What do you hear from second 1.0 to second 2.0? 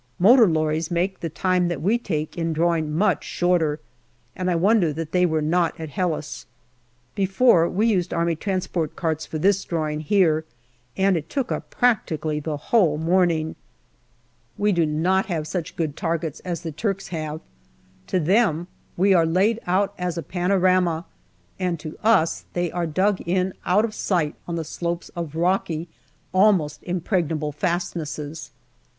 the time that we